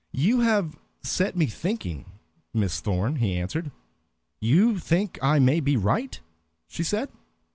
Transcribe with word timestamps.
"You 0.13 0.39
have 0.39 0.75
set 1.03 1.35
me 1.37 1.45
thinking, 1.45 2.05
Miss 2.55 2.79
Thorn," 2.79 3.17
he 3.17 3.37
answered. 3.37 3.69
"You 4.39 4.79
think 4.79 5.19
I 5.21 5.37
may 5.37 5.59
be 5.59 5.77
right?" 5.77 6.19
she 6.67 6.81
said. 6.83 7.11